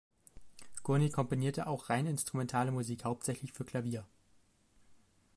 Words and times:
Gurney 0.81 1.11
komponierte 1.11 1.67
auch 1.67 1.89
rein 1.91 2.07
instrumentale 2.07 2.71
Musik, 2.71 3.03
hauptsächlich 3.05 3.53
für 3.53 3.65
Klavier. 3.65 4.03